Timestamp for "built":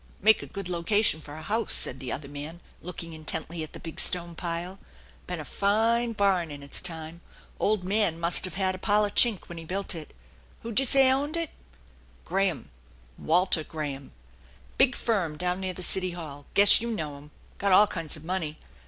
9.63-9.93